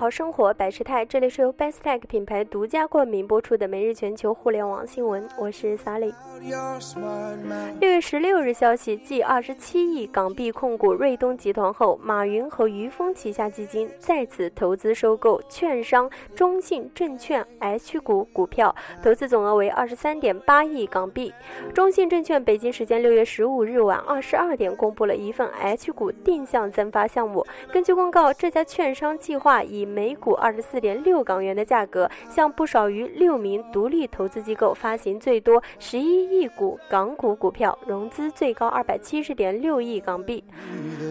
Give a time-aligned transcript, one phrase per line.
[0.00, 6.14] 好生活百事态，这里是由 Bestech 品牌独家冠名播出的每日全球互联网新闻，我是 Sally。
[7.78, 21.30] 六月十六日消息，继二十七亿港币控股瑞东集团后，马云和余峰旗下基金再次投资收购券商中信证券 H 股股票，投资总额为二十三点八亿港币。
[21.74, 27.46] 中信证券北京时间六月十五日晚二十二点公布了一份 H 股定向增发项目。
[27.70, 40.44] 根据公告，这家券商计划以每股二十四点六港元的价格，向不少于六名独立投资机构发行最多十一亿股港股股票，融资最高二百七十点六亿港币。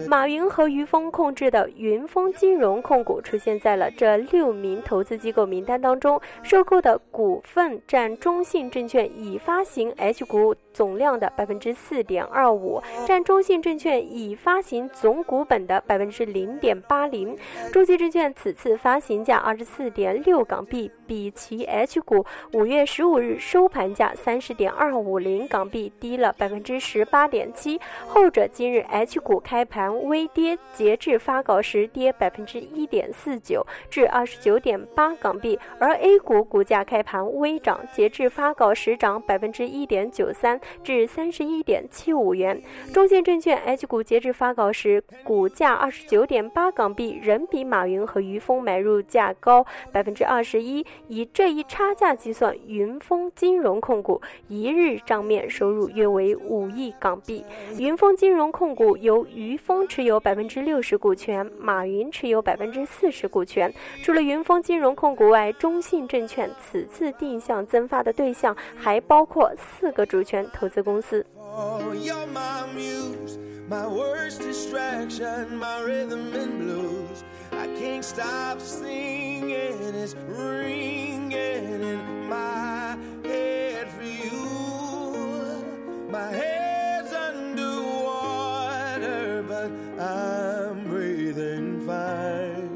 [0.08, 17.36] 马云和余峰控制的云峰金融控股出现在了这六名投资机构名单当中，收购的股份占中信证券已发行 H 股总量的百分之四点二五，占中信证券已发行总股本的百分之零点八零。
[17.72, 27.80] 中信证券此次发行价二十四点六港币，比其 H 股五月十五日收盘价三十点二五零港币低了百分之十八点七。
[28.06, 42.60] 后者今日 H 股开盘微跌，截至发稿时跌百分之一点四九至二十九点八港币，而 A 股股价开盘微涨，截至发稿时涨百分之一点九三至三十一点七五元。
[42.92, 50.84] 中信证券 H 股截至发稿时股价二十九点八港币，仍比马云和于锋买入价高百分之二十一。
[51.06, 57.44] 以这一差价计算，云峰金融控股一日账面收入约为五亿港币。
[57.78, 63.72] 云峰金融控股由于峰持有百分之六十股权，马云持有百分之四十股权。
[64.02, 71.24] 除了云峰金融控股外，中信证券此次定向增发的对象还包括四个主权投资公司。
[73.70, 76.89] my worst distraction, my rhythm and blues.
[77.52, 85.64] I can't stop singing, it's ringing in my head for you.
[86.10, 87.74] My head's underwater,
[89.46, 89.70] but
[90.00, 92.69] I'm breathing fine.